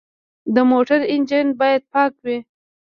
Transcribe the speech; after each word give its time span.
د 0.55 0.57
موټر 0.71 0.99
انجن 1.13 1.47
باید 1.59 1.81
پاک 1.93 2.13
وي. 2.25 2.37